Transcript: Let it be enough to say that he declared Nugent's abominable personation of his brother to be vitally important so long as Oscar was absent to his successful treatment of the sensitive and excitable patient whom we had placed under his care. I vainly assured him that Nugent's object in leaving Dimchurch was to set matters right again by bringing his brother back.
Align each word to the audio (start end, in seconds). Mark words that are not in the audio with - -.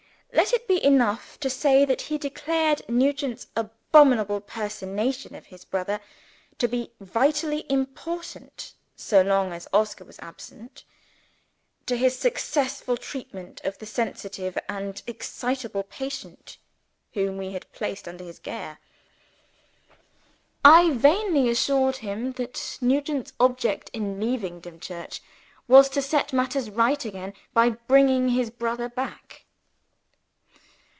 Let 0.33 0.53
it 0.53 0.65
be 0.65 0.81
enough 0.81 1.37
to 1.41 1.49
say 1.49 1.83
that 1.83 2.03
he 2.03 2.17
declared 2.17 2.87
Nugent's 2.87 3.47
abominable 3.53 4.39
personation 4.39 5.35
of 5.35 5.47
his 5.47 5.65
brother 5.65 5.99
to 6.57 6.69
be 6.69 6.93
vitally 7.01 7.65
important 7.69 8.73
so 8.95 9.21
long 9.21 9.51
as 9.51 9.67
Oscar 9.73 10.05
was 10.05 10.17
absent 10.19 10.85
to 11.85 11.97
his 11.97 12.17
successful 12.17 12.95
treatment 12.95 13.59
of 13.65 13.77
the 13.79 13.85
sensitive 13.85 14.57
and 14.69 15.01
excitable 15.05 15.83
patient 15.83 16.55
whom 17.13 17.37
we 17.37 17.51
had 17.51 17.69
placed 17.73 18.07
under 18.07 18.23
his 18.23 18.39
care. 18.39 18.79
I 20.63 20.91
vainly 20.91 21.49
assured 21.49 21.97
him 21.97 22.31
that 22.33 22.77
Nugent's 22.79 23.33
object 23.37 23.89
in 23.91 24.17
leaving 24.17 24.61
Dimchurch 24.61 25.19
was 25.67 25.89
to 25.89 26.01
set 26.01 26.31
matters 26.31 26.69
right 26.69 27.03
again 27.03 27.33
by 27.53 27.71
bringing 27.71 28.29
his 28.29 28.49
brother 28.49 28.87
back. 28.87 29.43